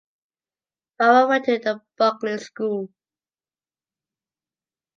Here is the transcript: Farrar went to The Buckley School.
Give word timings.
Farrar 0.97 1.27
went 1.27 1.45
to 1.45 1.59
The 1.59 1.79
Buckley 1.95 2.39
School. 2.39 2.89